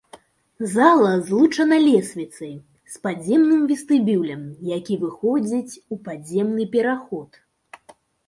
Зала 0.75 1.09
злучана 1.27 1.77
лесвіцай 1.87 2.53
з 2.93 3.03
падземным 3.03 3.61
вестыбюлем, 3.71 4.41
які 4.77 4.93
выходзіць 5.05 5.79
у 5.97 5.99
падземны 6.07 6.65
пераход. 6.77 7.29